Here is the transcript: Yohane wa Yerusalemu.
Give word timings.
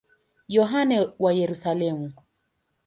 Yohane 0.55 0.97
wa 1.23 1.31
Yerusalemu. 1.39 2.07